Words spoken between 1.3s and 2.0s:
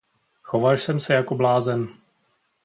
blázen.